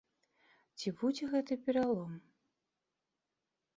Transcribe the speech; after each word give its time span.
Ці 0.77 0.93
будзе 1.01 1.29
гэты 1.35 1.53
пералом? 1.67 2.11